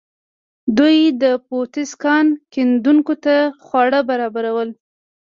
دوی 0.77 0.97
د 1.21 1.23
پوتسي 1.47 1.95
کان 2.03 2.27
کیندونکو 2.53 3.13
ته 3.23 3.35
خواړه 3.65 3.99
برابرول. 4.09 4.69